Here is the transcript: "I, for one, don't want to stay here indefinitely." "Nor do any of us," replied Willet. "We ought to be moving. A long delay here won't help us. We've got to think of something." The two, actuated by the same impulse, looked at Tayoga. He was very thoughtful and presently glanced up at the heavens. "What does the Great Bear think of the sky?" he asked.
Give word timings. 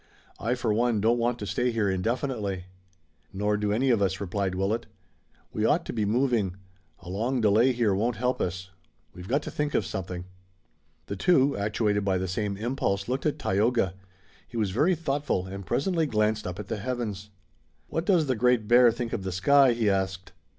"I, 0.39 0.55
for 0.55 0.73
one, 0.73 0.99
don't 0.99 1.19
want 1.19 1.37
to 1.37 1.45
stay 1.45 1.69
here 1.69 1.87
indefinitely." 1.87 2.63
"Nor 3.31 3.55
do 3.55 3.71
any 3.71 3.91
of 3.91 4.01
us," 4.01 4.19
replied 4.19 4.55
Willet. 4.55 4.87
"We 5.53 5.63
ought 5.63 5.85
to 5.85 5.93
be 5.93 6.05
moving. 6.05 6.55
A 7.01 7.09
long 7.11 7.39
delay 7.39 7.71
here 7.71 7.93
won't 7.93 8.15
help 8.15 8.41
us. 8.41 8.71
We've 9.13 9.27
got 9.27 9.43
to 9.43 9.51
think 9.51 9.75
of 9.75 9.85
something." 9.85 10.25
The 11.05 11.15
two, 11.15 11.55
actuated 11.55 12.03
by 12.03 12.17
the 12.17 12.27
same 12.27 12.57
impulse, 12.57 13.07
looked 13.07 13.27
at 13.27 13.37
Tayoga. 13.37 13.93
He 14.47 14.57
was 14.57 14.71
very 14.71 14.95
thoughtful 14.95 15.45
and 15.45 15.67
presently 15.67 16.07
glanced 16.07 16.47
up 16.47 16.57
at 16.57 16.67
the 16.67 16.77
heavens. 16.77 17.29
"What 17.87 18.03
does 18.07 18.25
the 18.25 18.35
Great 18.35 18.67
Bear 18.67 18.91
think 18.91 19.13
of 19.13 19.21
the 19.23 19.31
sky?" 19.31 19.73
he 19.73 19.87
asked. 19.87 20.31